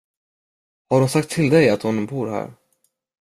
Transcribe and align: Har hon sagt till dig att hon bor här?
Har 0.89 0.99
hon 0.99 1.09
sagt 1.09 1.29
till 1.29 1.49
dig 1.49 1.69
att 1.69 1.83
hon 1.83 2.05
bor 2.05 2.27
här? 2.27 2.53